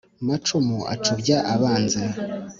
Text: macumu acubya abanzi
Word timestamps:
macumu 0.27 0.77
acubya 0.93 1.37
abanzi 1.53 2.03